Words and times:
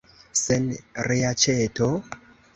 Sen 0.39 0.65
reaĉeto? 1.11 1.93